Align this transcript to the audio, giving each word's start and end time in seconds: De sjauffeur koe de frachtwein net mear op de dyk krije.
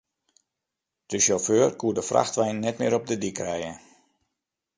De 1.09 1.17
sjauffeur 1.23 1.69
koe 1.79 1.93
de 1.97 2.03
frachtwein 2.09 2.57
net 2.63 2.77
mear 2.79 2.97
op 2.99 3.05
de 3.09 3.15
dyk 3.21 3.37
krije. 3.37 3.73